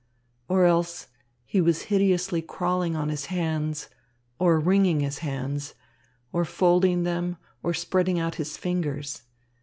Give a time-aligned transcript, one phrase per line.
[0.47, 1.09] Or else
[1.45, 3.87] he was hideously crawling on his hands,
[4.39, 5.75] or wringing his hands,
[6.33, 9.21] or folding them, or spreading out his fingers.